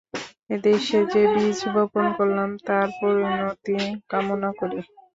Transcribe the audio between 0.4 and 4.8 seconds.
এদেশে যে বীজ বপন করলাম, তার পরিণতি কামনা করি।